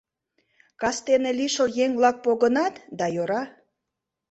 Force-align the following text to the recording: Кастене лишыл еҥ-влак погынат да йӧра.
Кастене 0.81 1.31
лишыл 1.39 1.67
еҥ-влак 1.83 2.17
погынат 2.25 2.75
да 2.97 3.05
йӧра. 3.15 3.41